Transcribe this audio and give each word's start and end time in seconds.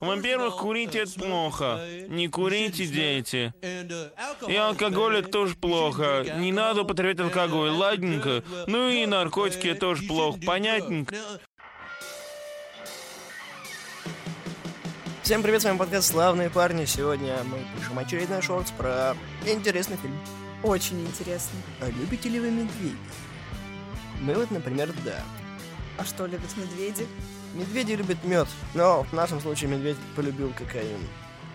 Во-первых, 0.00 0.56
курить 0.56 0.94
это 0.96 1.12
плохо. 1.12 1.86
Не 2.08 2.28
курите, 2.28 2.86
дети. 2.86 3.52
И 4.48 4.56
алкоголик 4.56 5.30
тоже 5.30 5.54
плохо. 5.54 6.24
Не 6.38 6.52
надо 6.52 6.82
употреблять 6.82 7.20
алкоголь, 7.20 7.68
ладненько. 7.68 8.42
Ну 8.66 8.88
и 8.88 9.04
наркотики 9.04 9.74
тоже 9.74 10.06
плохо, 10.06 10.40
понятненько. 10.44 11.14
Всем 15.22 15.42
привет, 15.42 15.60
с 15.60 15.64
вами 15.64 15.76
подкаст 15.76 16.10
«Славные 16.10 16.48
парни». 16.48 16.86
Сегодня 16.86 17.36
мы 17.44 17.58
пишем 17.76 17.98
очередной 17.98 18.40
шортс 18.40 18.72
про 18.72 19.14
интересный 19.46 19.98
фильм. 19.98 20.18
Очень 20.62 21.02
интересно. 21.02 21.58
А 21.80 21.88
любите 21.90 22.30
ли 22.30 22.40
вы 22.40 22.50
медведей? 22.50 22.96
Мы 24.20 24.34
вот, 24.34 24.50
например, 24.50 24.92
да. 25.04 25.22
А 26.00 26.04
что 26.06 26.24
любят 26.24 26.56
медведи? 26.56 27.06
Медведи 27.52 27.92
любят 27.92 28.24
мед, 28.24 28.48
но 28.72 29.02
в 29.02 29.12
нашем 29.12 29.38
случае 29.38 29.68
медведь 29.68 29.98
полюбил 30.16 30.50
кокаин. 30.56 30.98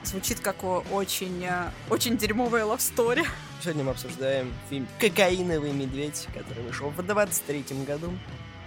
Звучит 0.04 0.40
как 0.40 0.64
очень, 0.64 1.44
э, 1.44 1.72
очень 1.90 2.16
дерьмовая 2.16 2.64
лавстори. 2.64 3.24
Сегодня 3.64 3.86
мы 3.86 3.92
обсуждаем 3.92 4.54
фильм 4.70 4.88
«Кокаиновый 5.00 5.74
медведь», 5.74 6.28
который 6.32 6.62
вышел 6.62 6.92
в 6.92 7.02
23 7.02 7.86
году 7.86 8.14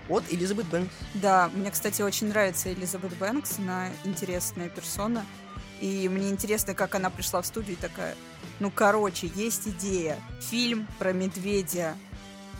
от 0.08 0.24
Элизабет 0.32 0.66
Бэнкс. 0.66 0.92
Да, 1.14 1.48
мне, 1.54 1.70
кстати, 1.70 2.02
очень 2.02 2.26
нравится 2.30 2.72
Элизабет 2.72 3.16
Бэнкс, 3.16 3.60
она 3.60 3.90
интересная 4.02 4.70
персона. 4.70 5.24
И 5.80 6.08
мне 6.08 6.30
интересно, 6.30 6.74
как 6.74 6.96
она 6.96 7.08
пришла 7.08 7.40
в 7.40 7.46
студию 7.46 7.76
и 7.76 7.80
такая, 7.80 8.16
ну, 8.58 8.72
короче, 8.72 9.30
есть 9.36 9.68
идея. 9.68 10.18
Фильм 10.40 10.88
про 10.98 11.12
медведя 11.12 11.94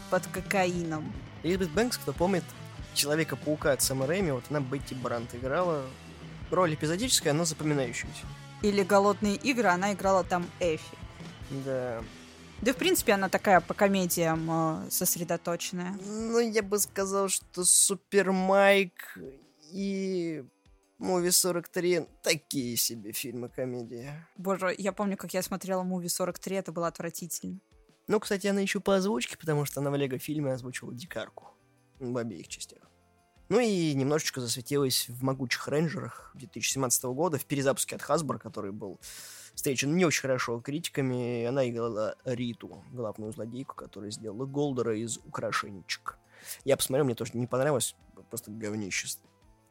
под 0.08 0.24
кокаином. 0.28 1.12
Элизабет 1.42 1.72
Бэнкс, 1.72 1.98
кто 1.98 2.12
помнит, 2.12 2.44
Человека-паука 2.94 3.72
от 3.72 3.82
Сэма 3.82 4.06
Рэйми, 4.06 4.32
вот 4.32 4.44
она 4.50 4.60
Бетти 4.60 4.94
Брант 4.94 5.34
играла. 5.34 5.84
Роль 6.50 6.74
эпизодическая, 6.74 7.32
но 7.32 7.44
запоминающаяся. 7.44 8.26
Или 8.62 8.82
«Голодные 8.82 9.36
игры», 9.36 9.68
она 9.68 9.92
играла 9.92 10.24
там 10.24 10.46
Эфи. 10.60 10.96
Да. 11.64 12.02
Да, 12.60 12.72
в 12.72 12.76
принципе, 12.76 13.12
она 13.12 13.28
такая 13.28 13.60
по 13.60 13.72
комедиям 13.72 14.48
э, 14.50 14.90
сосредоточенная. 14.90 15.96
Ну, 16.04 16.40
я 16.40 16.62
бы 16.62 16.78
сказал, 16.78 17.28
что 17.28 17.64
Супер 17.64 18.32
Майк 18.32 19.16
и 19.70 20.44
Муви 20.98 21.30
43 21.30 22.06
такие 22.22 22.76
себе 22.76 23.12
фильмы-комедии. 23.12 24.10
Боже, 24.36 24.74
я 24.76 24.92
помню, 24.92 25.16
как 25.16 25.34
я 25.34 25.42
смотрела 25.42 25.84
«Муви 25.84 26.08
43», 26.08 26.58
это 26.58 26.72
было 26.72 26.88
отвратительно. 26.88 27.60
Ну, 28.08 28.18
кстати, 28.18 28.48
она 28.48 28.60
еще 28.60 28.80
по 28.80 28.96
озвучке, 28.96 29.36
потому 29.38 29.64
что 29.64 29.80
она 29.80 29.90
в 29.90 29.94
Лего-фильме 29.94 30.52
озвучивала 30.52 30.94
Дикарку. 30.94 31.54
В 32.00 32.16
обеих 32.16 32.48
частях. 32.48 32.88
Ну 33.48 33.60
и 33.60 33.94
немножечко 33.94 34.40
засветилась 34.40 35.08
в 35.08 35.22
«Могучих 35.22 35.66
рейнджерах» 35.68 36.32
2017 36.34 37.04
года 37.04 37.38
в 37.38 37.46
перезапуске 37.46 37.96
от 37.96 38.02
Hasbro, 38.02 38.38
который 38.38 38.72
был 38.72 39.00
встречен 39.54 39.96
не 39.96 40.04
очень 40.04 40.20
хорошо 40.20 40.60
критиками. 40.60 41.44
Она 41.46 41.66
играла 41.68 42.14
Риту, 42.24 42.84
главную 42.92 43.32
злодейку, 43.32 43.74
которая 43.74 44.10
сделала 44.10 44.44
Голдера 44.44 44.94
из 44.96 45.16
украшенечек. 45.18 46.18
Я 46.64 46.76
посмотрел, 46.76 47.06
мне 47.06 47.14
тоже 47.14 47.32
не 47.34 47.46
понравилось, 47.46 47.96
просто 48.28 48.50
говнище. 48.50 49.08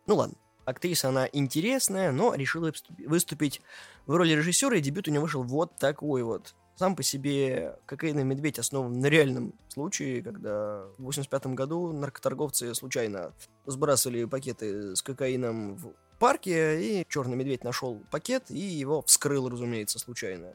Ну 0.07 0.15
ладно. 0.15 0.35
Актриса 0.67 1.07
она 1.07 1.29
интересная, 1.31 2.11
но 2.11 2.35
решила 2.35 2.73
выступить 3.05 3.61
в 4.05 4.13
роли 4.13 4.33
режиссера, 4.33 4.75
и 4.75 4.81
дебют 4.81 5.07
у 5.07 5.11
нее 5.11 5.21
вышел 5.21 5.41
вот 5.41 5.77
такой 5.77 6.23
вот. 6.23 6.55
Сам 6.75 6.97
по 6.97 7.03
себе 7.03 7.77
«Кокаиновый 7.85 8.25
медведь» 8.25 8.59
основан 8.59 8.99
на 8.99 9.05
реальном 9.05 9.53
случае, 9.69 10.21
когда 10.21 10.83
в 10.97 11.03
85 11.03 11.47
году 11.55 11.93
наркоторговцы 11.93 12.75
случайно 12.75 13.33
сбрасывали 13.65 14.25
пакеты 14.25 14.93
с 14.93 15.01
кокаином 15.01 15.77
в 15.77 15.93
парке, 16.19 16.81
и 16.81 17.07
черный 17.07 17.37
медведь 17.37 17.63
нашел 17.63 18.03
пакет 18.11 18.51
и 18.51 18.59
его 18.59 19.01
вскрыл, 19.03 19.47
разумеется, 19.47 19.99
случайно. 19.99 20.53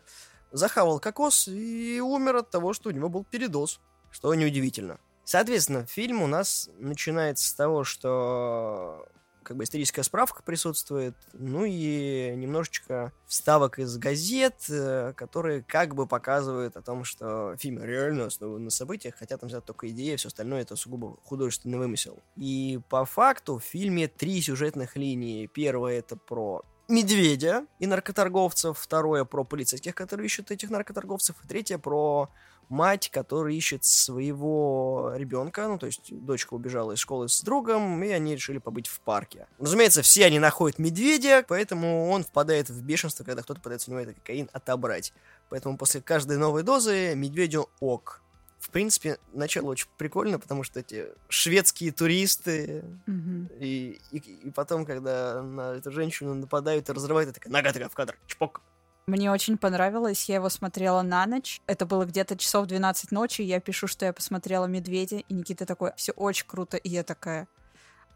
Захавал 0.51 1.01
кокос 1.01 1.49
и 1.49 2.03
умер 2.03 2.37
от 2.37 2.51
того, 2.51 2.75
что 2.75 2.91
у 2.91 2.93
него 2.93 3.09
был 3.09 3.25
передоз, 3.25 3.81
что 4.11 4.35
неудивительно. 4.35 5.01
Соответственно, 5.25 5.87
фильм 5.87 6.21
у 6.21 6.27
нас 6.27 6.69
начинается 6.77 7.49
с 7.49 7.55
того, 7.55 7.83
что 7.83 9.09
как 9.43 9.57
бы 9.57 9.65
историческая 9.65 10.03
справка 10.03 10.43
присутствует, 10.43 11.15
ну 11.33 11.65
и 11.65 12.35
немножечко 12.37 13.13
вставок 13.27 13.79
из 13.79 13.97
газет, 13.99 14.65
э, 14.69 15.13
которые 15.17 15.63
как 15.63 15.95
бы 15.95 16.07
показывают 16.07 16.77
о 16.77 16.83
том, 16.83 17.05
что 17.05 17.57
фильм 17.59 17.83
реально 17.83 18.27
основан 18.27 18.65
на 18.65 18.71
событиях, 18.71 19.17
хотя 19.17 19.37
там 19.37 19.49
взята 19.49 19.67
только 19.67 19.89
идея, 19.91 20.17
все 20.17 20.29
остальное 20.29 20.63
это 20.63 20.77
сугубо 20.77 21.17
художественный 21.25 21.79
вымысел. 21.79 22.23
И 22.37 22.81
по 22.89 23.05
факту 23.05 23.59
в 23.59 23.65
фильме 23.65 24.09
три 24.09 24.41
сюжетных 24.41 24.97
линии. 24.97 25.47
Первая 25.47 25.99
это 25.99 26.17
про 26.17 26.63
медведя 26.89 27.67
и 27.79 27.87
наркоторговцев, 27.87 28.79
второе 28.79 29.25
про 29.25 29.45
полицейских, 29.45 29.95
которые 29.95 30.27
ищут 30.27 30.51
этих 30.51 30.71
наркоторговцев, 30.71 31.37
и 31.43 31.49
третье 31.49 31.79
про 31.79 32.31
мать, 32.69 33.11
которая 33.11 33.53
ищет 33.55 33.85
своего 33.85 35.13
ребенка, 35.17 35.69
ну, 35.69 35.79
то 35.79 35.87
есть 35.87 36.09
дочка 36.25 36.55
убежала 36.55 36.93
из 36.93 36.99
школы 36.99 37.29
с 37.29 37.41
другом, 37.43 38.03
и 38.03 38.09
они 38.09 38.35
решили 38.35 38.59
побыть 38.59 38.87
в 38.87 39.01
парке. 39.01 39.47
Разумеется, 39.59 40.03
все 40.03 40.27
они 40.27 40.39
находят 40.39 40.79
медведя, 40.79 41.45
поэтому 41.47 42.09
он 42.11 42.25
впадает 42.25 42.71
в 42.71 42.83
бешенство, 42.83 43.25
когда 43.25 43.43
кто-то 43.43 43.61
пытается 43.61 43.91
у 43.91 43.95
него 43.95 44.03
этот 44.03 44.17
кокаин 44.17 44.49
отобрать. 44.53 45.13
Поэтому 45.51 45.77
после 45.77 46.01
каждой 46.01 46.39
новой 46.39 46.63
дозы 46.63 47.15
медведю 47.15 47.69
ок. 47.81 48.21
В 48.59 48.71
принципе, 48.71 49.19
начало 49.33 49.71
очень 49.71 49.89
прикольно, 49.99 50.39
потому 50.39 50.63
что 50.63 50.79
эти 50.81 51.09
шведские 51.29 51.91
туристы, 51.91 52.85
Мгм. 53.07 53.49
и, 53.59 54.01
и, 54.13 54.19
и 54.19 54.51
потом, 54.53 54.87
когда 54.87 55.43
на 55.43 55.75
эту 55.75 55.91
женщину 55.91 56.35
нападают 56.35 56.89
и 56.89 56.93
разрывают, 56.93 57.29
это 57.31 57.41
такая 57.41 57.53
нога 57.53 57.73
такая 57.73 57.89
в 57.89 57.95
кадр, 57.95 58.17
чпок. 58.29 58.63
Мне 59.07 59.33
очень 59.33 59.59
понравилось, 59.59 60.29
я 60.29 60.37
его 60.37 60.49
смотрела 60.49 61.03
на 61.03 61.27
ночь. 61.27 61.61
Это 61.67 61.87
было 61.87 62.05
где-то 62.05 62.37
часов 62.37 62.67
12 62.67 63.11
ночи, 63.11 63.43
я 63.43 63.59
пишу, 63.59 63.89
что 63.89 64.05
я 64.05 64.13
посмотрела 64.13 64.67
«Медведя», 64.67 65.19
и 65.19 65.35
Никита 65.35 65.67
такой, 65.67 65.93
все 65.97 66.13
очень 66.13 66.47
круто, 66.47 66.77
и 66.77 66.89
я 66.89 67.03
такая, 67.03 67.49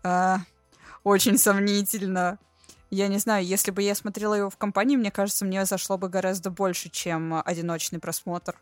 «А, 0.04 0.38
очень 1.02 1.38
сомнительно. 1.38 2.38
Я 2.90 3.08
не 3.08 3.18
знаю, 3.18 3.44
если 3.44 3.72
бы 3.72 3.82
я 3.82 3.94
смотрела 3.94 4.34
его 4.34 4.50
в 4.50 4.56
компании, 4.56 4.96
мне 4.96 5.10
кажется, 5.10 5.44
мне 5.44 5.64
зашло 5.64 5.98
бы 5.98 6.08
гораздо 6.08 6.50
больше, 6.50 6.88
чем 6.88 7.42
одиночный 7.44 7.98
просмотр. 7.98 8.56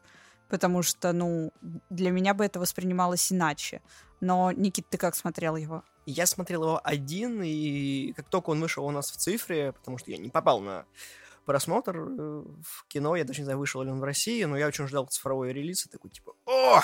Потому 0.49 0.83
что, 0.83 1.13
ну, 1.13 1.53
для 1.91 2.11
меня 2.11 2.35
бы 2.35 2.45
это 2.45 2.61
воспринималось 2.61 3.33
иначе. 3.33 3.81
Но, 4.21 4.53
Никит, 4.53 4.89
ты 4.89 4.99
как 4.99 5.15
смотрел 5.15 5.57
его? 5.57 5.83
Я 6.07 6.27
смотрел 6.27 6.63
его 6.65 6.81
один, 6.85 7.43
и 7.43 8.13
как 8.13 8.29
только 8.29 8.51
он 8.51 8.61
вышел 8.61 8.85
у 8.85 8.91
нас 8.91 9.11
в 9.11 9.17
цифре, 9.17 9.73
потому 9.73 9.99
что 9.99 10.11
я 10.11 10.19
не 10.19 10.29
попал 10.29 10.61
на 10.61 10.85
просмотр 11.45 11.97
э, 11.97 12.43
в 12.63 12.87
кино, 12.89 13.17
я 13.17 13.25
даже 13.25 13.41
не 13.41 13.45
знаю, 13.45 13.59
вышел 13.59 13.83
ли 13.83 13.91
он 13.91 14.01
в 14.01 14.05
России, 14.05 14.45
но 14.45 14.57
я 14.57 14.67
очень 14.67 14.87
ждал 14.87 15.07
цифровой 15.07 15.53
релиз, 15.53 15.87
и 15.87 15.89
такой, 15.89 16.11
типа, 16.11 16.35
о! 16.47 16.81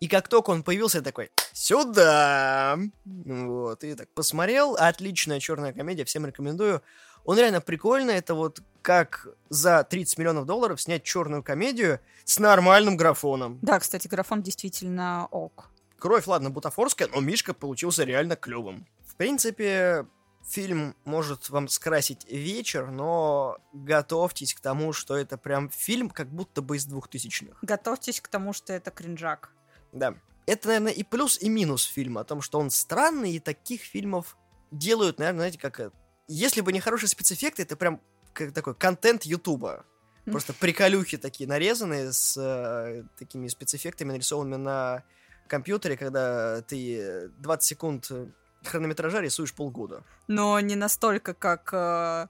И 0.00 0.08
как 0.08 0.28
только 0.28 0.50
он 0.50 0.62
появился, 0.62 0.98
я 0.98 1.04
такой, 1.04 1.30
сюда! 1.52 2.76
Вот, 3.04 3.84
и 3.84 3.94
так 3.94 4.08
посмотрел, 4.14 4.74
отличная 4.74 5.38
черная 5.40 5.72
комедия, 5.72 6.04
всем 6.04 6.26
рекомендую. 6.26 6.82
Он 7.24 7.38
реально 7.38 7.60
прикольный, 7.60 8.14
это 8.14 8.34
вот 8.34 8.60
как 8.82 9.28
за 9.48 9.84
30 9.84 10.18
миллионов 10.18 10.44
долларов 10.44 10.82
снять 10.82 11.04
черную 11.04 11.42
комедию 11.42 12.00
с 12.24 12.38
нормальным 12.40 12.96
графоном. 12.96 13.58
Да, 13.62 13.78
кстати, 13.78 14.08
графон 14.08 14.42
действительно 14.42 15.28
ок. 15.30 15.70
Кровь, 15.98 16.26
ладно, 16.26 16.50
бутафорская, 16.50 17.06
но 17.06 17.20
Мишка 17.20 17.54
получился 17.54 18.02
реально 18.02 18.34
клевым. 18.34 18.88
В 19.06 19.14
принципе, 19.14 20.06
фильм 20.44 20.94
может 21.04 21.48
вам 21.50 21.68
скрасить 21.68 22.24
вечер, 22.30 22.90
но 22.90 23.58
готовьтесь 23.72 24.54
к 24.54 24.60
тому, 24.60 24.92
что 24.92 25.16
это 25.16 25.38
прям 25.38 25.70
фильм 25.70 26.10
как 26.10 26.28
будто 26.28 26.62
бы 26.62 26.76
из 26.76 26.84
двухтысячных. 26.86 27.58
Готовьтесь 27.62 28.20
к 28.20 28.28
тому, 28.28 28.52
что 28.52 28.72
это 28.72 28.90
кринжак. 28.90 29.50
Да. 29.92 30.14
Это, 30.46 30.68
наверное, 30.68 30.92
и 30.92 31.02
плюс, 31.04 31.40
и 31.40 31.48
минус 31.48 31.84
фильма, 31.84 32.22
о 32.22 32.24
том, 32.24 32.42
что 32.42 32.58
он 32.58 32.70
странный, 32.70 33.32
и 33.32 33.38
таких 33.38 33.82
фильмов 33.82 34.36
делают, 34.70 35.18
наверное, 35.18 35.38
знаете, 35.40 35.58
как... 35.58 35.78
э, 35.80 35.90
Если 36.26 36.60
бы 36.60 36.72
не 36.72 36.80
хорошие 36.80 37.08
спецэффекты, 37.08 37.62
это 37.62 37.76
прям 37.76 38.00
как 38.32 38.52
такой 38.52 38.74
контент 38.74 39.24
Ютуба. 39.24 39.84
Просто 40.24 40.52
приколюхи 40.52 41.16
такие 41.16 41.48
нарезанные 41.48 42.12
с 42.12 42.36
э, 42.36 43.04
такими 43.18 43.48
спецэффектами, 43.48 44.12
нарисованными 44.12 44.62
на 44.62 45.04
компьютере, 45.48 45.96
когда 45.96 46.62
ты 46.62 47.28
20 47.38 47.62
секунд 47.64 48.06
э, 48.10 48.28
хронометража 48.64 49.20
рисуешь 49.20 49.54
полгода. 49.54 50.04
Но 50.28 50.58
не 50.60 50.76
настолько, 50.76 51.34
как 51.34 51.70
э, 51.72 52.26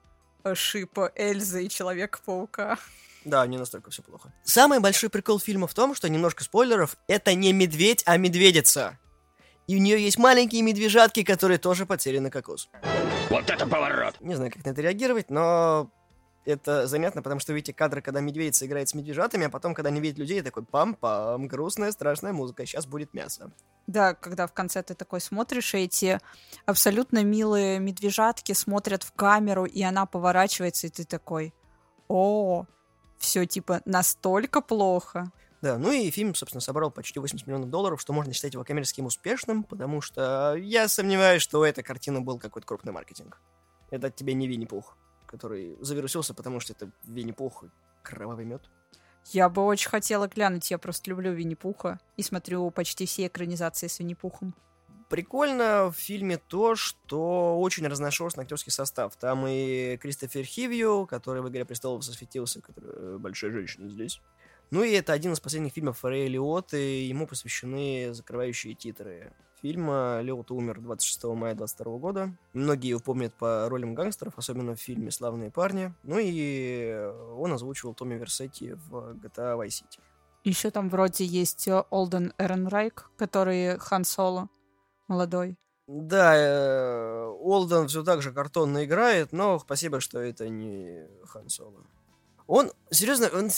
шип 0.55 0.99
Эльзы 1.15 1.65
и 1.65 1.69
Человека-паука. 1.69 2.79
Да, 3.25 3.47
не 3.47 3.57
настолько 3.57 3.91
все 3.91 4.03
плохо. 4.03 4.33
Самый 4.43 4.81
большой 4.81 5.09
прикол 5.09 5.39
фильма 5.39 5.67
в 5.67 5.75
том, 5.75 5.95
что 5.95 6.09
немножко 6.09 6.43
спойлеров, 6.43 6.97
это 7.07 7.35
не 7.35 7.53
медведь, 7.53 8.03
а 8.07 8.17
медведица. 8.17 8.99
И 9.69 9.77
у 9.77 9.79
нее 9.79 10.03
есть 10.03 10.19
маленькие 10.19 10.63
медвежатки, 10.63 11.23
которые 11.23 11.59
тоже 11.59 11.87
потеряны 11.87 12.31
кокос. 12.31 12.69
Вот 13.31 13.49
это 13.49 13.67
поворот! 13.67 14.17
Не 14.21 14.35
знаю, 14.35 14.51
как 14.51 14.65
на 14.65 14.71
это 14.71 14.83
реагировать, 14.83 15.31
но 15.31 15.91
Это 16.45 16.89
занятно, 16.89 17.23
потому 17.23 17.41
что 17.41 17.53
видите 17.53 17.73
кадры, 17.73 18.03
когда 18.03 18.21
медведица 18.21 18.67
играет 18.67 18.89
с 18.89 18.95
медвежатами, 18.95 19.47
а 19.47 19.51
потом, 19.51 19.75
когда 19.75 19.91
не 19.91 20.01
видит 20.01 20.19
людей, 20.19 20.43
такой 20.43 20.65
пам-пам, 20.65 21.47
грустная, 21.47 21.93
страшная 21.93 22.33
музыка, 22.33 22.67
сейчас 22.67 22.87
будет 22.87 23.15
мясо. 23.15 23.53
Да, 23.87 24.15
когда 24.15 24.47
в 24.47 24.53
конце 24.53 24.83
ты 24.83 24.95
такой 24.95 25.21
смотришь, 25.21 25.75
и 25.75 25.79
эти 25.79 26.19
абсолютно 26.67 27.23
милые 27.23 27.79
медвежатки 27.79 28.53
смотрят 28.53 29.05
в 29.05 29.13
камеру, 29.13 29.67
и 29.67 29.83
она 29.83 30.05
поворачивается, 30.07 30.89
и 30.89 30.91
ты 30.91 31.05
такой, 31.05 31.55
о, 32.09 32.67
все 33.19 33.47
типа 33.47 33.81
настолько 33.85 34.61
плохо. 34.61 35.31
Да, 35.63 35.79
ну 35.79 35.93
и 35.93 36.11
фильм, 36.11 36.35
собственно, 36.35 36.61
собрал 36.61 36.91
почти 36.91 37.21
80 37.21 37.47
миллионов 37.47 37.71
долларов, 37.71 38.01
что 38.01 38.13
можно 38.13 38.33
считать 38.33 38.55
его 38.55 38.65
коммерческим 38.65 39.07
успешным, 39.07 39.63
потому 39.63 40.01
что 40.01 40.57
я 40.57 40.89
сомневаюсь, 40.89 41.41
что 41.41 41.61
у 41.61 41.63
этой 41.63 41.85
картины 41.85 42.21
был 42.21 42.41
какой-то 42.41 42.67
крупный 42.67 42.93
маркетинг. 42.93 43.41
Это 43.91 44.11
тебе 44.11 44.35
не 44.35 44.49
Винни-Пух, 44.49 44.97
который 45.33 45.77
завирусился, 45.81 46.35
потому 46.35 46.61
что 46.61 46.75
это 46.75 46.91
Винни-Пух 47.05 47.65
и 47.65 47.67
кровавый 48.03 48.45
мед. 48.45 48.63
Я 49.33 49.49
бы 49.49 49.65
очень 49.65 49.89
хотела 49.89 50.29
глянуть, 50.29 50.71
я 50.71 50.79
просто 50.79 51.11
люблю 51.11 51.33
Винни-Пуха 51.33 51.99
и 52.17 52.23
смотрю 52.23 52.71
почти 52.71 53.07
все 53.07 53.27
экранизации 53.27 53.87
с 53.89 53.99
Винни-Пухом. 53.99 54.55
Прикольно 55.09 55.91
в 55.91 55.97
фильме 55.97 56.39
то, 56.39 56.75
что 56.75 57.59
очень 57.61 57.87
разношерстный 57.87 58.45
актерский 58.45 58.73
состав. 58.73 59.17
Там 59.17 59.47
и 59.47 59.97
Кристофер 59.99 60.45
Хивью, 60.45 61.07
который 61.07 61.43
в 61.43 61.49
«Игре 61.49 61.65
престолов» 61.65 62.03
засветился, 62.03 62.63
который 62.63 62.93
э, 62.95 63.19
большая 63.19 63.53
женщина 63.53 63.89
здесь. 63.89 64.21
Ну 64.71 64.83
и 64.83 64.93
это 64.93 65.13
один 65.13 65.33
из 65.33 65.41
последних 65.41 65.73
фильмов 65.73 66.03
Рэя 66.03 66.29
Лиотта, 66.29 66.79
и 66.79 67.05
ему 67.05 67.27
посвящены 67.27 68.15
закрывающие 68.15 68.75
титры 68.75 69.35
фильма. 69.63 70.21
Лиот 70.21 70.51
умер 70.51 70.81
26 70.81 71.25
мая 71.25 71.55
22 71.55 71.99
года. 71.99 72.37
Многие 72.53 72.89
его 72.89 73.01
помнят 73.01 73.33
по 73.35 73.69
ролям 73.69 73.95
гангстеров, 73.95 74.37
особенно 74.37 74.75
в 74.75 74.81
фильме 74.81 75.11
«Славные 75.11 75.51
парни». 75.51 75.95
Ну 76.03 76.19
и 76.21 76.93
он 77.37 77.53
озвучивал 77.53 77.95
Томми 77.95 78.15
Версетти 78.15 78.75
в 78.75 79.15
GTA 79.15 79.57
Vice 79.57 79.83
City. 79.83 80.01
Еще 80.45 80.71
там 80.73 80.89
вроде 80.89 81.25
есть 81.25 81.69
э, 81.69 81.85
Олден 81.91 82.35
Эренрайк, 82.37 83.11
который 83.17 83.79
Хан 83.79 84.05
Соло 84.05 84.49
молодой. 85.07 85.57
Да, 85.87 86.35
э, 86.37 87.27
Олден 87.27 87.87
все 87.87 88.03
так 88.03 88.23
же 88.23 88.33
картонно 88.33 88.85
играет, 88.85 89.33
но 89.33 89.61
спасибо, 89.61 90.01
что 90.01 90.19
это 90.19 90.49
не 90.49 91.07
Хан 91.27 91.49
Соло. 91.49 91.87
Он, 92.49 92.73
серьезно, 92.91 93.31
он 93.33 93.51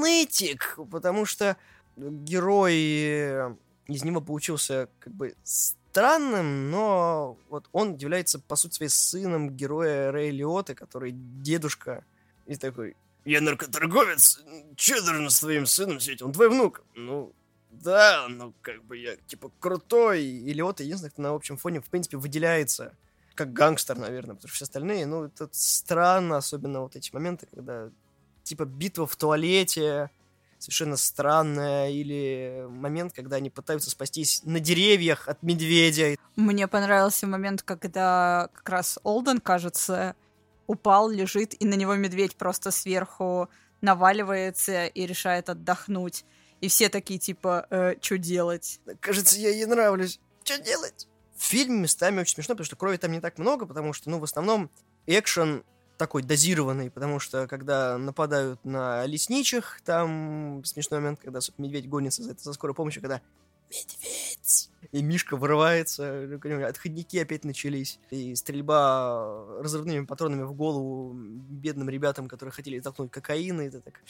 нытик, 0.00 0.78
потому 0.90 1.24
что 1.24 1.56
герой 1.96 3.56
из 3.86 4.04
него 4.04 4.20
получился 4.20 4.88
как 4.98 5.12
бы 5.12 5.34
странным, 5.44 6.70
но 6.70 7.38
вот 7.48 7.68
он 7.72 7.96
является, 7.96 8.38
по 8.38 8.56
сути, 8.56 8.74
своей 8.74 8.90
сыном 8.90 9.50
героя 9.50 10.12
Рэй 10.12 10.30
Лиоты, 10.30 10.74
который 10.74 11.12
дедушка, 11.12 12.04
и 12.46 12.56
такой, 12.56 12.96
я 13.24 13.40
наркоторговец, 13.40 14.40
че 14.76 15.00
должен 15.02 15.30
с 15.30 15.40
твоим 15.40 15.66
сыном 15.66 15.98
сидеть? 15.98 16.22
Он 16.22 16.32
твой 16.32 16.48
внук. 16.48 16.84
Ну, 16.94 17.32
да, 17.70 18.26
ну, 18.28 18.54
как 18.62 18.84
бы 18.84 18.96
я, 18.96 19.16
типа, 19.26 19.50
крутой. 19.58 20.22
И 20.22 20.52
Лиота 20.52 20.84
единственный, 20.84 21.10
кто 21.10 21.22
на 21.22 21.30
общем 21.30 21.56
фоне, 21.56 21.80
в 21.80 21.86
принципе, 21.86 22.16
выделяется 22.16 22.94
как 23.34 23.52
гангстер, 23.52 23.98
наверное, 23.98 24.34
потому 24.34 24.48
что 24.48 24.56
все 24.56 24.64
остальные, 24.64 25.06
ну, 25.06 25.24
это 25.24 25.48
странно, 25.52 26.38
особенно 26.38 26.80
вот 26.80 26.96
эти 26.96 27.12
моменты, 27.12 27.46
когда 27.52 27.90
типа 28.44 28.64
битва 28.64 29.06
в 29.06 29.14
туалете, 29.16 30.10
совершенно 30.58 30.96
странная, 30.96 31.90
или 31.90 32.66
момент, 32.68 33.12
когда 33.12 33.36
они 33.36 33.50
пытаются 33.50 33.90
спастись 33.90 34.42
на 34.44 34.60
деревьях 34.60 35.28
от 35.28 35.42
медведя. 35.42 36.16
Мне 36.36 36.68
понравился 36.68 37.26
момент, 37.26 37.62
когда 37.62 38.48
как 38.54 38.68
раз 38.68 38.98
Олден, 39.02 39.40
кажется, 39.40 40.14
упал, 40.66 41.10
лежит, 41.10 41.54
и 41.60 41.64
на 41.64 41.74
него 41.74 41.94
медведь 41.94 42.36
просто 42.36 42.70
сверху 42.70 43.48
наваливается 43.80 44.86
и 44.86 45.06
решает 45.06 45.48
отдохнуть. 45.48 46.24
И 46.60 46.68
все 46.68 46.88
такие, 46.88 47.18
типа, 47.18 47.66
э, 47.70 47.94
что 48.00 48.18
делать? 48.18 48.80
Кажется, 49.00 49.38
я 49.38 49.50
ей 49.50 49.66
нравлюсь. 49.66 50.20
Что 50.42 50.58
делать? 50.58 51.06
В 51.36 51.44
фильме 51.44 51.80
местами 51.80 52.20
очень 52.20 52.34
смешно, 52.34 52.54
потому 52.54 52.64
что 52.64 52.76
крови 52.76 52.96
там 52.96 53.12
не 53.12 53.20
так 53.20 53.38
много, 53.38 53.66
потому 53.66 53.92
что, 53.92 54.08
ну, 54.10 54.18
в 54.18 54.24
основном 54.24 54.70
экшен 55.06 55.64
такой 55.96 56.22
дозированный, 56.22 56.90
потому 56.90 57.18
что 57.18 57.46
когда 57.46 57.98
нападают 57.98 58.64
на 58.64 59.06
лесничих, 59.06 59.80
там 59.84 60.62
смешной 60.64 61.00
момент, 61.00 61.20
когда 61.22 61.40
медведь 61.58 61.88
гонится 61.88 62.22
за, 62.22 62.32
это, 62.32 62.42
за 62.42 62.52
скорой 62.52 62.74
помощью, 62.74 63.02
когда 63.02 63.20
медведь! 63.70 64.70
И 64.92 65.02
Мишка 65.02 65.36
вырывается, 65.36 66.38
отходники 66.68 67.16
опять 67.18 67.44
начались, 67.44 67.98
и 68.10 68.34
стрельба 68.36 69.60
разрывными 69.60 70.04
патронами 70.04 70.42
в 70.42 70.52
голову 70.52 71.12
бедным 71.14 71.88
ребятам, 71.88 72.28
которые 72.28 72.52
хотели 72.52 72.80
толкнуть 72.80 73.10
кокаин, 73.10 73.60
и 73.60 73.66
это 73.66 73.80
так... 73.80 74.00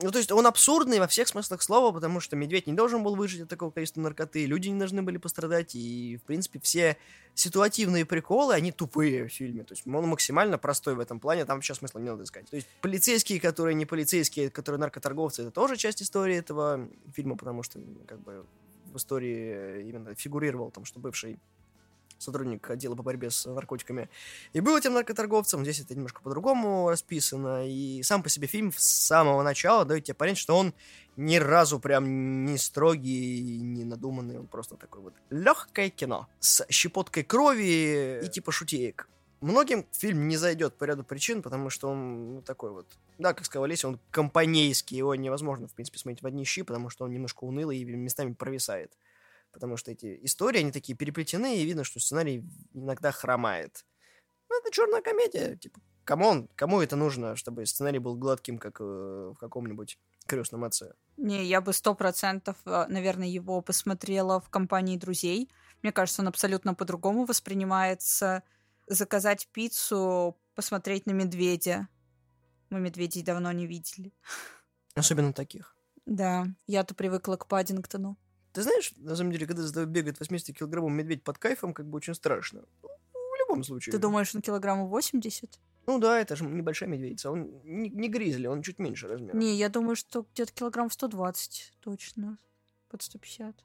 Ну, 0.00 0.10
то 0.10 0.18
есть 0.18 0.32
он 0.32 0.46
абсурдный 0.46 0.98
во 0.98 1.06
всех 1.06 1.28
смыслах 1.28 1.62
слова, 1.62 1.92
потому 1.92 2.20
что 2.20 2.34
медведь 2.36 2.66
не 2.66 2.72
должен 2.72 3.02
был 3.02 3.14
выжить 3.14 3.42
от 3.42 3.48
такого 3.48 3.70
количества 3.70 4.00
наркоты, 4.00 4.46
люди 4.46 4.68
не 4.68 4.78
должны 4.78 5.02
были 5.02 5.18
пострадать, 5.18 5.74
и, 5.74 6.16
в 6.16 6.22
принципе, 6.26 6.60
все 6.60 6.96
ситуативные 7.34 8.04
приколы, 8.04 8.54
они 8.54 8.72
тупые 8.72 9.28
в 9.28 9.32
фильме. 9.32 9.64
То 9.64 9.74
есть 9.74 9.86
он 9.86 10.08
максимально 10.08 10.58
простой 10.58 10.94
в 10.94 11.00
этом 11.00 11.20
плане, 11.20 11.44
там 11.44 11.58
вообще 11.58 11.74
смысла 11.74 11.98
не 11.98 12.08
надо 12.08 12.24
искать. 12.24 12.48
То 12.48 12.56
есть 12.56 12.68
полицейские, 12.80 13.40
которые 13.40 13.74
не 13.74 13.86
полицейские, 13.86 14.50
которые 14.50 14.80
наркоторговцы, 14.80 15.42
это 15.42 15.50
тоже 15.50 15.76
часть 15.76 16.02
истории 16.02 16.36
этого 16.36 16.88
фильма, 17.14 17.36
потому 17.36 17.62
что, 17.62 17.78
как 18.06 18.20
бы, 18.20 18.46
в 18.92 18.96
истории 18.96 19.88
именно 19.88 20.14
фигурировал 20.14 20.70
там, 20.70 20.84
что 20.84 21.00
бывший 21.00 21.38
сотрудник 22.22 22.68
отдела 22.70 22.94
по 22.94 23.02
борьбе 23.02 23.30
с 23.30 23.46
наркотиками, 23.46 24.08
и 24.52 24.60
был 24.60 24.76
этим 24.76 24.94
наркоторговцем. 24.94 25.62
Здесь 25.62 25.80
это 25.80 25.94
немножко 25.94 26.22
по-другому 26.22 26.88
расписано. 26.88 27.68
И 27.68 28.02
сам 28.02 28.22
по 28.22 28.28
себе 28.28 28.46
фильм 28.46 28.72
с 28.72 28.84
самого 28.84 29.42
начала 29.42 29.84
дает 29.84 30.04
тебе 30.04 30.14
понять, 30.14 30.38
что 30.38 30.56
он 30.56 30.74
ни 31.16 31.36
разу 31.36 31.78
прям 31.78 32.44
не 32.44 32.58
строгий, 32.58 33.60
не 33.60 33.84
надуманный. 33.84 34.38
Он 34.38 34.46
просто 34.46 34.76
такой 34.76 35.02
вот 35.02 35.14
легкое 35.30 35.90
кино 35.90 36.28
с 36.40 36.64
щепоткой 36.70 37.24
крови 37.24 38.20
и 38.24 38.28
типа 38.28 38.52
шутеек. 38.52 39.08
Многим 39.42 39.84
фильм 39.90 40.28
не 40.28 40.36
зайдет 40.36 40.74
по 40.74 40.84
ряду 40.84 41.02
причин, 41.02 41.42
потому 41.42 41.68
что 41.68 41.88
он 41.88 42.34
ну, 42.34 42.42
такой 42.42 42.70
вот... 42.70 42.86
Да, 43.18 43.34
как 43.34 43.44
сказал 43.44 43.64
Олеся, 43.64 43.88
он 43.88 43.98
компанейский, 44.12 44.96
его 44.96 45.16
невозможно, 45.16 45.66
в 45.66 45.72
принципе, 45.72 45.98
смотреть 45.98 46.22
в 46.22 46.26
одни 46.26 46.44
щи, 46.44 46.62
потому 46.62 46.90
что 46.90 47.04
он 47.04 47.12
немножко 47.12 47.42
унылый 47.42 47.78
и 47.78 47.84
местами 47.84 48.34
провисает 48.34 48.92
потому 49.52 49.76
что 49.76 49.90
эти 49.90 50.18
истории, 50.24 50.60
они 50.60 50.72
такие 50.72 50.96
переплетены, 50.96 51.58
и 51.58 51.64
видно, 51.64 51.84
что 51.84 52.00
сценарий 52.00 52.44
иногда 52.72 53.12
хромает. 53.12 53.84
Ну, 54.48 54.58
это 54.58 54.70
черная 54.70 55.02
комедия, 55.02 55.56
типа, 55.56 55.80
come 56.04 56.29
on, 56.29 56.48
кому 56.56 56.80
это 56.80 56.96
нужно, 56.96 57.36
чтобы 57.36 57.66
сценарий 57.66 57.98
был 57.98 58.16
гладким, 58.16 58.58
как 58.58 58.80
э, 58.80 58.84
в 58.84 59.36
каком-нибудь 59.38 59.98
крестном 60.26 60.64
отце? 60.64 60.92
Не, 61.16 61.44
я 61.44 61.60
бы 61.60 61.72
сто 61.72 61.94
процентов, 61.94 62.56
э, 62.64 62.86
наверное, 62.88 63.28
его 63.28 63.60
посмотрела 63.60 64.40
в 64.40 64.48
компании 64.48 64.96
друзей. 64.96 65.50
Мне 65.82 65.92
кажется, 65.92 66.22
он 66.22 66.28
абсолютно 66.28 66.74
по-другому 66.74 67.24
воспринимается. 67.24 68.42
Заказать 68.88 69.48
пиццу, 69.52 70.36
посмотреть 70.54 71.06
на 71.06 71.12
медведя. 71.12 71.88
Мы 72.70 72.80
медведей 72.80 73.22
давно 73.22 73.52
не 73.52 73.66
видели. 73.66 74.12
Особенно 74.94 75.32
таких. 75.32 75.76
Да, 76.04 76.46
я-то 76.66 76.94
привыкла 76.94 77.36
к 77.36 77.46
Паддингтону. 77.46 78.18
Ты 78.52 78.62
знаешь, 78.62 78.92
на 78.96 79.16
самом 79.16 79.32
деле, 79.32 79.46
когда 79.46 79.62
за 79.62 79.72
тобой 79.72 79.86
бегает 79.86 80.20
80-килограммовый 80.20 80.92
медведь 80.92 81.24
под 81.24 81.38
кайфом, 81.38 81.72
как 81.72 81.86
бы 81.86 81.96
очень 81.96 82.14
страшно. 82.14 82.64
Ну, 82.82 82.88
в 82.88 83.38
любом 83.40 83.64
случае. 83.64 83.92
Ты 83.92 83.98
думаешь, 83.98 84.34
он 84.34 84.42
килограммов 84.42 84.90
80? 84.90 85.58
Ну 85.86 85.98
да, 85.98 86.20
это 86.20 86.36
же 86.36 86.44
небольшая 86.44 86.88
медведица. 86.88 87.30
Он 87.30 87.50
не, 87.64 87.88
не 87.88 88.08
гризли, 88.08 88.46
он 88.46 88.62
чуть 88.62 88.78
меньше 88.78 89.08
размера. 89.08 89.36
Не, 89.36 89.56
я 89.56 89.68
думаю, 89.68 89.96
что 89.96 90.26
где-то 90.34 90.52
килограмм 90.52 90.90
120 90.90 91.72
точно. 91.80 92.38
Под 92.88 93.02
150. 93.02 93.64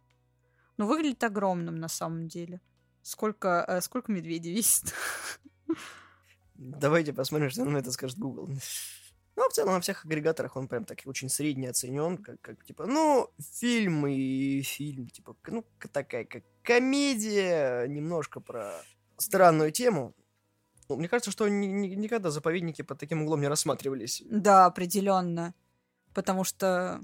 Но 0.77 0.87
выглядит 0.87 1.23
огромным 1.23 1.75
на 1.75 1.89
самом 1.89 2.27
деле. 2.27 2.61
Сколько, 3.01 3.65
э, 3.67 3.81
сколько 3.81 4.11
медведей 4.11 4.53
весит? 4.53 4.93
Давайте 6.55 7.13
посмотрим, 7.13 7.49
что 7.49 7.65
на 7.65 7.77
это 7.77 7.91
скажет 7.91 8.17
Google. 8.17 8.49
Ну, 9.37 9.47
в 9.49 9.53
целом, 9.53 9.73
на 9.73 9.81
всех 9.81 10.03
агрегаторах 10.03 10.55
он 10.55 10.67
прям 10.67 10.83
так 10.83 10.99
очень 11.05 11.29
средне 11.29 11.69
оценен, 11.69 12.17
как, 12.17 12.41
как 12.41 12.65
типа, 12.65 12.87
ну, 12.87 13.29
фильм 13.53 14.07
и 14.07 14.63
фильм, 14.63 15.07
типа, 15.09 15.35
ну, 15.45 15.63
такая, 15.91 16.25
как 16.25 16.43
комедия, 16.63 17.85
немножко 17.85 18.39
про 18.39 18.81
странную 19.17 19.71
тему. 19.71 20.15
Ну, 20.89 20.95
мне 20.95 21.07
кажется, 21.07 21.29
что 21.29 21.47
ни, 21.47 21.67
ни, 21.67 21.89
никогда 21.89 22.31
заповедники 22.31 22.81
под 22.81 22.97
таким 22.97 23.21
углом 23.21 23.41
не 23.41 23.47
рассматривались. 23.47 24.23
Да, 24.25 24.65
определенно. 24.65 25.53
Потому 26.15 26.43
что... 26.43 26.99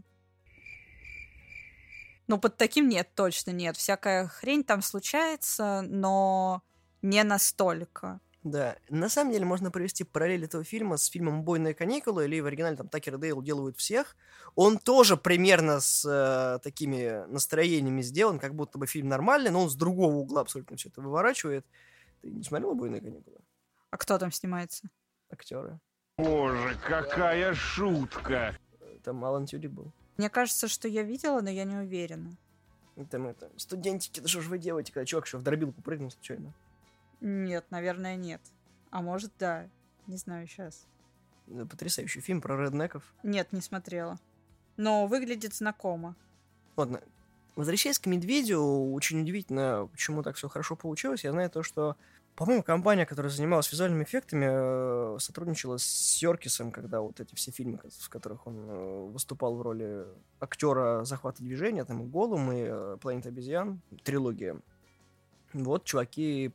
Ну, 2.25 2.40
под 2.40 2.58
таким 2.58 2.90
нет, 2.90 3.10
точно 3.13 3.52
нет. 3.52 3.78
Всякая 3.78 4.28
хрень 4.28 4.63
там 4.63 4.82
случается, 4.82 5.82
но 5.84 6.63
не 7.04 7.24
настолько. 7.24 8.22
Да, 8.44 8.76
на 8.90 9.08
самом 9.08 9.32
деле 9.32 9.46
можно 9.46 9.72
провести 9.72 10.04
параллель 10.04 10.44
этого 10.44 10.66
фильма 10.66 10.98
с 10.98 11.06
фильмом 11.06 11.40
«Убойные 11.40 11.74
каникулы» 11.74 12.26
или 12.26 12.42
в 12.42 12.46
оригинале 12.46 12.76
там 12.76 12.90
Такер 12.90 13.16
и 13.16 13.18
Дейл 13.18 13.42
делают 13.42 13.78
всех. 13.78 14.18
Он 14.56 14.78
тоже 14.78 15.16
примерно 15.16 15.80
с 15.80 16.06
э, 16.06 16.60
такими 16.62 17.26
настроениями 17.28 18.02
сделан, 18.02 18.40
как 18.40 18.54
будто 18.54 18.78
бы 18.78 18.86
фильм 18.86 19.08
нормальный, 19.08 19.50
но 19.50 19.64
он 19.64 19.70
с 19.70 19.76
другого 19.76 20.16
угла 20.16 20.42
абсолютно 20.42 20.76
все 20.76 20.90
это 20.90 21.02
выворачивает. 21.02 21.66
Ты 22.22 22.32
не 22.32 22.44
смотрел 22.44 22.72
«Убойные 22.72 23.00
каникулы»? 23.00 23.38
А 23.92 23.98
кто 23.98 24.18
там 24.18 24.32
снимается? 24.32 24.90
Актеры. 25.30 25.80
Боже, 26.18 26.78
какая 26.86 27.54
шутка! 27.54 28.58
Там 29.04 29.24
Алан 29.24 29.46
Тюдик 29.46 29.72
был. 29.72 29.94
Мне 30.18 30.30
кажется, 30.30 30.68
что 30.68 30.88
я 30.88 31.04
видела, 31.04 31.42
но 31.42 31.50
я 31.50 31.64
не 31.64 31.78
уверена. 31.78 32.36
Там 33.10 33.28
это, 33.28 33.50
студентики, 33.58 34.20
да 34.20 34.28
что 34.28 34.42
ж 34.42 34.48
вы 34.48 34.60
делаете, 34.60 34.92
когда 34.92 35.06
чувак 35.06 35.26
еще 35.26 35.38
в 35.38 35.44
дробилку 35.44 35.82
прыгнул 35.82 36.12
случайно? 36.12 36.54
Нет, 37.24 37.65
наверное, 37.70 38.18
нет. 38.18 38.42
А 38.92 39.01
может, 39.01 39.32
да. 39.39 39.70
Не 40.08 40.18
знаю 40.18 40.46
сейчас. 40.46 40.86
Потрясающий 41.70 42.20
фильм 42.20 42.42
про 42.42 42.62
реднеков. 42.62 43.13
Нет, 43.24 43.53
не 43.53 43.62
смотрела. 43.62 44.20
Но 44.75 45.08
выглядит 45.08 45.53
знакомо. 45.53 46.18
Ладно, 46.75 47.01
возвращаясь 47.56 47.98
к 47.98 48.08
Медведю, 48.08 48.60
очень 48.60 49.22
удивительно, 49.22 49.88
почему 49.89 50.22
так 50.22 50.36
все 50.36 50.50
хорошо 50.50 50.75
получилось. 50.75 51.24
Я 51.24 51.32
знаю 51.32 51.50
то, 51.50 51.63
что, 51.63 51.96
по-моему, 52.36 52.62
компания, 52.62 53.06
которая 53.06 53.32
занималась 53.32 53.72
визуальными 53.72 54.03
эффектами, 54.03 55.15
э, 55.15 55.18
сотрудничала 55.20 55.77
с 55.77 55.86
Серкисом, 55.86 56.72
когда 56.72 57.00
вот 57.00 57.22
эти 57.22 57.36
все 57.36 57.51
фильмы, 57.51 57.80
в 58.01 58.10
которых 58.10 58.48
он 58.48 58.65
э, 58.68 59.06
выступал 59.12 59.56
в 59.56 59.62
роли 59.62 60.08
актера 60.42 61.06
захвата 61.06 61.42
движения, 61.42 61.86
там 61.86 62.03
и 62.03 62.06
Голум, 62.06 62.51
и 62.51 62.65
э, 62.68 62.98
Планета 63.00 63.30
обезьян, 63.30 63.80
трилогия. 64.03 64.60
Вот 65.53 65.86
чуваки 65.86 66.51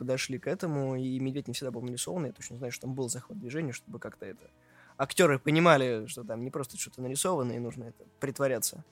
подошли 0.00 0.38
к 0.38 0.46
этому, 0.46 0.96
и 0.96 1.20
Медведь 1.20 1.46
не 1.46 1.54
всегда 1.54 1.70
был 1.70 1.82
нарисован. 1.82 2.24
Я 2.24 2.32
точно 2.32 2.56
знаю, 2.56 2.72
что 2.72 2.82
там 2.82 2.94
был 2.94 3.08
захват 3.08 3.38
движения, 3.38 3.72
чтобы 3.72 3.98
как-то 3.98 4.26
это... 4.26 4.50
Актеры 4.96 5.38
понимали, 5.38 6.06
что 6.06 6.24
там 6.24 6.42
не 6.42 6.50
просто 6.50 6.78
что-то 6.78 7.02
нарисовано, 7.02 7.52
и 7.52 7.58
нужно 7.58 7.84
это 7.84 8.04
притворяться. 8.18 8.84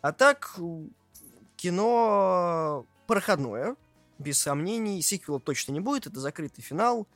А 0.00 0.12
так, 0.12 0.58
кино 1.56 2.86
проходное, 3.06 3.76
без 4.18 4.38
сомнений. 4.38 5.00
Сиквела 5.02 5.40
точно 5.40 5.72
не 5.72 5.80
будет, 5.80 6.06
это 6.06 6.20
закрытый 6.20 6.62
финал. 6.62 7.06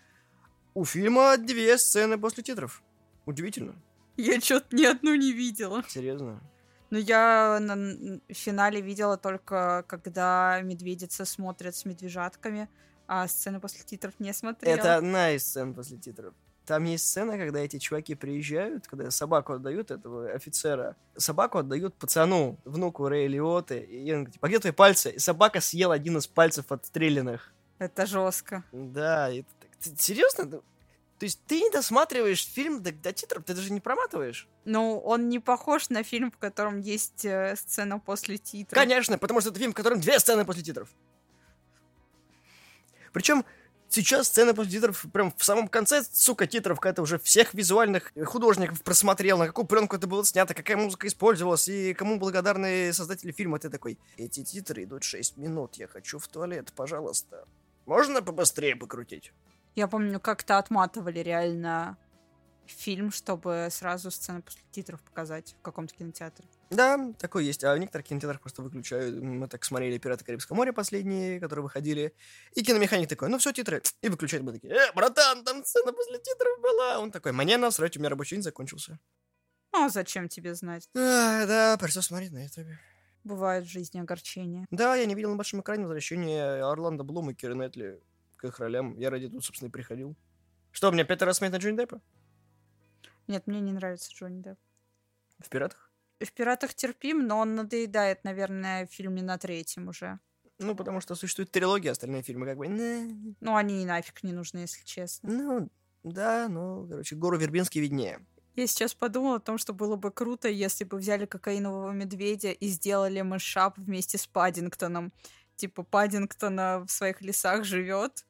У 0.75 0.85
фильма 0.85 1.37
две 1.37 1.77
сцены 1.79 2.19
после 2.19 2.43
титров. 2.43 2.83
Удивительно. 3.27 3.75
Я 4.17 4.41
что-то 4.41 4.75
ни 4.75 4.85
одну 4.85 5.15
не 5.15 5.33
видела. 5.33 5.85
Серьезно. 5.89 6.41
Ну, 6.91 6.99
я 6.99 7.59
на 7.61 8.21
финале 8.29 8.81
видела 8.81 9.17
только, 9.17 9.85
когда 9.87 10.61
медведица 10.63 11.25
смотрят 11.25 11.77
с 11.77 11.85
медвежатками, 11.85 12.69
а 13.13 13.27
сцены 13.27 13.59
после 13.59 13.83
титров 13.83 14.15
не 14.21 14.33
смотрела. 14.33 14.77
Это 14.77 14.95
одна 14.95 15.33
из 15.33 15.45
сцен 15.45 15.75
после 15.75 15.97
титров. 15.97 16.33
Там 16.65 16.85
есть 16.85 17.09
сцена, 17.09 17.37
когда 17.37 17.59
эти 17.59 17.81
чуваки 17.81 18.15
приезжают, 18.15 18.87
когда 18.87 19.11
собаку 19.11 19.55
отдают 19.55 19.91
этого 19.91 20.31
офицера. 20.31 20.95
Собаку 21.17 21.59
отдают 21.59 21.97
пацану, 21.97 22.57
внуку 22.65 23.09
Рэя 23.09 23.27
Лиоты. 23.27 23.81
И 23.81 24.13
он 24.13 24.21
говорит, 24.23 24.39
а 24.41 24.47
где 24.47 24.59
твои 24.61 24.73
пальцы? 24.73 25.11
И 25.11 25.19
собака 25.19 25.61
съела 25.61 25.95
один 25.95 26.19
из 26.19 26.29
пальцев 26.29 26.71
отстрелянных. 26.71 27.53
Это 27.81 28.07
жестко. 28.07 28.63
Да, 28.71 29.29
это 29.29 29.49
так- 29.61 29.71
ты 29.81 30.01
серьезно? 30.01 30.45
Ну, 30.45 30.63
То 31.19 31.25
есть 31.25 31.41
ты 31.49 31.61
не 31.63 31.71
досматриваешь 31.71 32.47
фильм 32.47 32.81
до, 32.81 32.93
до 32.93 33.13
титров, 33.13 33.43
ты 33.43 33.55
даже 33.55 33.73
не 33.73 33.81
проматываешь? 33.81 34.47
Ну, 34.65 35.01
он 35.01 35.29
не 35.29 35.41
похож 35.41 35.91
на 35.91 36.05
фильм, 36.05 36.31
в 36.31 36.39
котором 36.39 36.79
есть 36.79 37.25
э, 37.25 37.57
сцена 37.57 37.99
после 37.99 38.39
титров. 38.39 38.81
Конечно, 38.81 39.19
потому 39.19 39.41
что 39.41 39.51
это 39.51 39.59
фильм, 39.59 39.73
в 39.73 39.75
котором 39.75 40.01
две 40.01 40.21
сцены 40.21 40.45
после 40.45 40.63
титров. 40.63 40.89
Причем 43.13 43.45
сейчас 43.89 44.29
сцена 44.29 44.55
после 44.55 44.73
титров 44.73 45.05
прям 45.13 45.33
в 45.37 45.45
самом 45.45 45.69
конце, 45.69 46.03
сука, 46.13 46.47
титров, 46.47 46.81
когда 46.81 46.97
ты 46.97 47.03
уже 47.03 47.19
всех 47.19 47.55
визуальных 47.55 48.13
художников 48.25 48.83
просмотрел, 48.83 49.39
на 49.39 49.47
какую 49.47 49.67
пленку 49.67 49.97
это 49.97 50.07
было 50.07 50.25
снято, 50.25 50.55
какая 50.55 50.77
музыка 50.77 51.07
использовалась, 51.07 51.69
и 51.69 51.95
кому 51.95 52.19
благодарны 52.19 52.93
создатели 52.93 53.33
фильма. 53.33 53.59
Ты 53.59 53.69
такой, 53.71 53.99
эти 54.17 54.45
титры 54.45 54.85
идут 54.85 55.03
6 55.03 55.37
минут, 55.37 55.75
я 55.77 55.89
хочу 55.89 56.19
в 56.19 56.29
туалет, 56.29 56.73
пожалуйста. 56.75 57.45
Можно 57.87 58.23
побыстрее 58.23 58.77
покрутить? 58.77 59.33
Я 59.75 59.89
помню, 59.89 60.21
как-то 60.21 60.59
отматывали 60.59 61.21
реально 61.21 61.97
фильм, 62.71 63.11
чтобы 63.11 63.69
сразу 63.71 64.11
сцены 64.11 64.43
после 64.43 64.63
титров 64.71 65.01
показать 65.03 65.55
в 65.59 65.63
каком-то 65.63 65.95
кинотеатре. 65.95 66.47
Да, 66.71 67.13
такое 67.19 67.43
есть. 67.43 67.65
А 67.65 67.75
в 67.75 67.79
некоторых 67.79 68.07
кинотеатрах 68.07 68.41
просто 68.41 68.63
выключают. 68.63 69.21
Мы 69.21 69.49
так 69.49 69.65
смотрели 69.65 69.99
«Пираты 69.99 70.25
Карибского 70.25 70.57
моря» 70.57 70.73
последние, 70.73 71.41
которые 71.41 71.63
выходили. 71.63 72.15
И 72.55 72.63
киномеханик 72.63 73.09
такой, 73.09 73.29
ну 73.29 73.39
все, 73.39 73.53
титры. 73.53 73.83
И 74.03 74.09
выключает. 74.09 74.45
Мы 74.45 74.53
такие, 74.53 74.73
э, 74.73 74.93
братан, 74.95 75.45
там 75.45 75.65
сцена 75.65 75.93
после 75.93 76.19
титров 76.19 76.61
была. 76.61 76.99
Он 77.01 77.11
такой, 77.11 77.33
мне 77.33 77.57
насрать, 77.57 77.97
у 77.97 78.01
меня 78.01 78.09
рабочий 78.09 78.37
день 78.37 78.43
закончился. 78.43 78.99
Ну, 79.73 79.85
а 79.85 79.89
зачем 79.89 80.29
тебе 80.29 80.55
знать? 80.55 80.89
А, 80.97 81.47
да, 81.47 81.77
пришлось 81.79 82.07
смотреть 82.07 82.33
на 82.33 82.45
ютубе. 82.45 82.79
Бывает 83.25 83.65
в 83.65 83.69
жизни 83.69 84.01
огорчения. 84.01 84.67
Да, 84.71 84.97
я 84.97 85.05
не 85.07 85.15
видел 85.15 85.31
на 85.31 85.37
большом 85.37 85.61
экране 85.61 85.83
возвращение 85.83 86.65
Орландо 86.65 87.05
Блума 87.05 87.33
и 87.33 87.35
Киры 87.35 87.55
Нетли 87.55 88.01
к 88.37 88.45
их 88.45 88.59
ролям. 88.59 88.97
Я 88.99 89.11
ради 89.11 89.29
тут, 89.29 89.45
собственно, 89.45 89.69
и 89.69 89.73
приходил. 89.73 90.17
Что, 90.71 90.91
мне 90.91 91.05
пятый 91.05 91.25
раз 91.25 91.37
смотреть 91.37 91.61
на 91.61 91.63
Джонни 91.63 91.77
Деппа? 91.77 92.01
Нет, 93.27 93.47
мне 93.47 93.61
не 93.61 93.73
нравится 93.73 94.11
Джонни 94.13 94.43
Депп. 94.43 94.59
В 95.39 95.49
«Пиратах»? 95.49 95.91
В 96.21 96.33
«Пиратах» 96.33 96.75
терпим, 96.75 97.27
но 97.27 97.39
он 97.39 97.55
надоедает, 97.55 98.25
наверное, 98.25 98.87
в 98.87 98.93
фильме 98.93 99.23
на 99.23 99.39
третьем 99.39 99.89
уже. 99.89 100.19
Ну, 100.59 100.75
потому 100.75 101.01
что 101.01 101.15
существует 101.15 101.51
трилогия, 101.51 101.93
остальные 101.93 102.23
фильмы 102.23 102.47
как 102.47 102.59
бы... 102.59 102.67
«Не, 102.67 103.35
Ну, 103.41 103.57
они 103.57 103.83
и 103.83 103.87
нафиг 103.87 104.23
не 104.23 104.33
нужны, 104.33 104.59
если 104.59 104.85
честно. 104.85 105.31
Ну, 105.33 105.71
да, 106.03 106.49
ну, 106.49 106.87
короче, 106.89 107.17
Гору 107.17 107.39
Вербинский 107.39 107.81
виднее. 107.81 108.21
Я 108.57 108.67
сейчас 108.67 108.95
подумала 108.95 109.37
о 109.37 109.41
том, 109.41 109.59
что 109.59 109.73
было 109.73 109.97
бы 109.97 110.11
круто, 110.11 110.49
если 110.49 110.85
бы 110.85 110.99
взяли 110.99 111.25
кокаинового 111.25 111.93
медведя 111.93 112.51
и 112.51 112.69
сделали 112.69 113.23
мышап 113.23 113.79
вместе 113.79 114.19
с 114.19 114.27
Паддингтоном. 114.27 115.13
Типа 115.57 115.83
Паддингтона 115.83 116.85
в 116.87 116.91
своих 116.91 117.23
лесах 117.23 117.65
живет, 117.65 118.27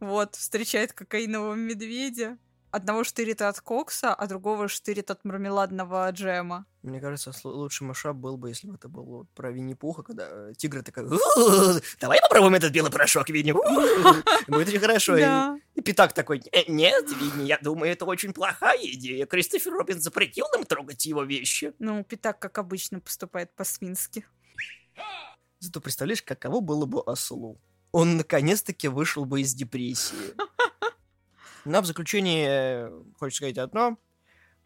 вот, 0.00 0.36
встречает 0.36 0.92
кокаинового 0.92 1.54
медведя. 1.54 2.38
Одного 2.70 3.02
штырит 3.02 3.40
от 3.40 3.60
кокса, 3.60 4.12
а 4.14 4.26
другого 4.26 4.68
штырит 4.68 5.10
от 5.10 5.24
мармеладного 5.24 6.10
джема. 6.10 6.66
Мне 6.82 7.00
кажется, 7.00 7.32
лучший 7.44 7.86
машап 7.86 8.16
был 8.16 8.36
бы, 8.36 8.50
если 8.50 8.66
бы 8.66 8.74
это 8.74 8.88
был 8.88 9.04
вот 9.04 9.30
про 9.30 9.50
Винни-Пуха, 9.50 10.02
когда 10.02 10.28
э, 10.30 10.52
тигр 10.56 10.82
такой, 10.82 11.04
«У-у-у, 11.04 11.80
давай 11.98 12.20
попробуем 12.20 12.54
этот 12.54 12.70
белый 12.72 12.92
порошок, 12.92 13.30
Винни. 13.30 13.52
У-у-у». 13.52 13.62
Будет 14.48 14.68
очень 14.68 14.80
хорошо. 14.80 15.16
И- 15.16 15.80
Пятак 15.82 16.12
такой, 16.12 16.42
«Э, 16.52 16.64
нет, 16.68 17.06
Винни, 17.10 17.46
я 17.46 17.58
думаю, 17.58 17.90
это 17.90 18.04
очень 18.04 18.34
плохая 18.34 18.78
идея. 18.82 19.24
Кристофер 19.24 19.72
Робин 19.72 20.00
запретил 20.00 20.44
нам 20.52 20.64
трогать 20.64 21.06
его 21.06 21.22
вещи. 21.24 21.72
Ну, 21.78 22.04
Питак, 22.04 22.38
как 22.38 22.58
обычно, 22.58 23.00
поступает 23.00 23.50
по-свински. 23.54 24.26
Зато 25.60 25.80
представляешь, 25.80 26.22
каково 26.22 26.60
было 26.60 26.84
бы 26.84 27.00
ослу. 27.00 27.58
Он 27.92 28.18
наконец-таки 28.18 28.88
вышел 28.88 29.24
бы 29.24 29.40
из 29.40 29.54
депрессии. 29.54 30.34
Но 31.68 31.82
в 31.82 31.86
заключение 31.86 32.48
э, 32.88 33.02
хочется 33.18 33.38
сказать 33.38 33.58
одно. 33.58 33.98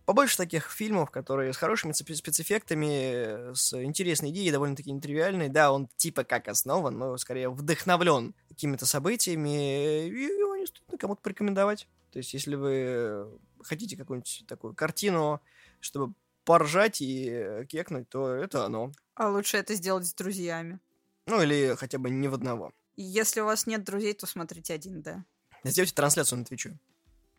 Побольше 0.04 0.36
таких 0.36 0.70
фильмов, 0.70 1.10
которые 1.10 1.52
с 1.52 1.56
хорошими 1.56 1.92
спе- 1.92 2.14
спецэффектами, 2.14 3.50
э, 3.50 3.54
с 3.54 3.72
интересной 3.82 4.30
идеей, 4.30 4.52
довольно-таки 4.52 4.92
нетривиальной. 4.92 5.48
Да, 5.48 5.72
он 5.72 5.88
типа 5.96 6.22
как 6.22 6.46
основан, 6.46 6.96
но 6.96 7.16
скорее 7.18 7.50
вдохновлен 7.50 8.34
какими-то 8.48 8.86
событиями. 8.86 10.06
И 10.06 10.22
его 10.22 10.54
не 10.56 10.66
стыдно 10.66 10.96
кому-то 10.96 11.20
порекомендовать. 11.22 11.88
То 12.12 12.18
есть, 12.18 12.34
если 12.34 12.54
вы 12.54 12.72
э, 12.72 13.38
хотите 13.62 13.96
какую-нибудь 13.96 14.44
такую 14.46 14.74
картину, 14.74 15.40
чтобы 15.80 16.14
поржать 16.44 17.00
и 17.00 17.28
э, 17.28 17.64
кекнуть, 17.66 18.08
то 18.08 18.28
это 18.28 18.64
оно. 18.64 18.92
А 19.14 19.28
лучше 19.28 19.56
это 19.56 19.74
сделать 19.74 20.06
с 20.06 20.14
друзьями. 20.14 20.78
Ну, 21.26 21.42
или 21.42 21.74
хотя 21.76 21.98
бы 21.98 22.10
не 22.10 22.28
в 22.28 22.34
одного. 22.34 22.72
Если 22.94 23.40
у 23.40 23.46
вас 23.46 23.66
нет 23.66 23.82
друзей, 23.82 24.14
то 24.14 24.26
смотрите 24.26 24.74
один, 24.74 25.02
да. 25.02 25.24
Сделайте 25.64 25.94
трансляцию 25.94 26.40
на 26.40 26.44
Твиче. 26.44 26.78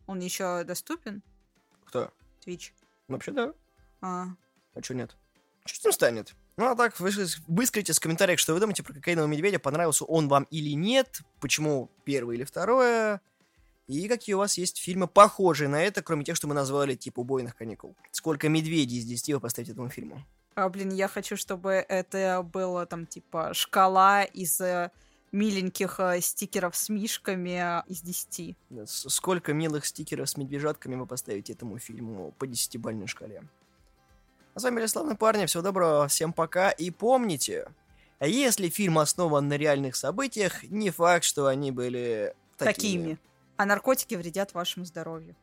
Он 0.06 0.20
еще 0.20 0.64
доступен? 0.64 1.22
Кто? 1.86 2.12
Твич. 2.42 2.74
Вообще, 3.08 3.32
да. 3.32 3.54
А, 4.00 4.26
А 4.74 4.82
что 4.82 4.94
нет? 4.94 5.16
Что 5.64 5.80
с 5.80 5.84
ним 5.84 5.92
станет? 5.92 6.34
Ну, 6.56 6.66
а 6.66 6.76
так, 6.76 6.98
вы 7.00 7.10
выскажите 7.48 7.92
в 7.92 8.00
комментариях, 8.00 8.38
что 8.38 8.54
вы 8.54 8.60
думаете 8.60 8.82
про 8.82 8.92
кокаинового 8.92 9.28
медведя, 9.28 9.58
понравился 9.58 10.04
он 10.04 10.28
вам 10.28 10.44
или 10.50 10.70
нет, 10.74 11.22
почему 11.40 11.90
первое 12.04 12.36
или 12.36 12.44
второе, 12.44 13.20
и 13.86 14.08
какие 14.08 14.34
у 14.34 14.38
вас 14.38 14.56
есть 14.56 14.78
фильмы, 14.78 15.08
похожие 15.08 15.68
на 15.68 15.82
это, 15.82 16.00
кроме 16.02 16.24
тех, 16.24 16.36
что 16.36 16.46
мы 16.46 16.54
назвали, 16.54 16.94
типа 16.94 17.20
«Убойных 17.20 17.56
каникул». 17.56 17.96
Сколько 18.12 18.48
медведей 18.48 18.98
из 18.98 19.04
10 19.04 19.34
вы 19.34 19.40
поставите 19.40 19.72
этому 19.72 19.88
фильму? 19.90 20.24
А, 20.54 20.68
блин, 20.68 20.90
я 20.90 21.08
хочу, 21.08 21.36
чтобы 21.36 21.72
это 21.88 22.42
было 22.44 22.86
там 22.86 23.06
типа 23.06 23.52
шкала 23.52 24.22
из 24.22 24.60
э, 24.60 24.90
миленьких 25.34 25.98
э, 26.00 26.20
стикеров 26.20 26.76
с 26.76 26.88
мишками 26.88 27.80
э, 27.80 27.82
из 27.88 28.00
10. 28.02 28.56
С- 28.86 29.08
Сколько 29.10 29.52
милых 29.52 29.84
стикеров 29.84 30.30
с 30.30 30.36
медвежатками 30.36 30.94
вы 30.94 31.06
поставите 31.06 31.52
этому 31.52 31.78
фильму 31.78 32.32
по 32.38 32.44
10-бальной 32.46 33.06
шкале? 33.06 33.42
А 34.54 34.60
с 34.60 34.62
вами 34.62 34.76
были 34.76 34.86
славные 34.86 35.16
парни, 35.16 35.46
всего 35.46 35.62
доброго, 35.62 36.06
всем 36.06 36.32
пока, 36.32 36.70
и 36.70 36.90
помните, 36.90 37.66
а 38.20 38.28
если 38.28 38.68
фильм 38.68 38.98
основан 39.00 39.48
на 39.48 39.56
реальных 39.56 39.96
событиях, 39.96 40.62
не 40.62 40.90
факт, 40.90 41.24
что 41.24 41.48
они 41.48 41.72
были 41.72 42.34
такими. 42.56 42.72
Такими. 42.72 43.18
А 43.56 43.66
наркотики 43.66 44.14
вредят 44.14 44.54
вашему 44.54 44.84
здоровью. 44.86 45.34